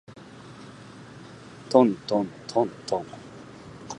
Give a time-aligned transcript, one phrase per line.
[1.69, 3.05] とんとんとんとん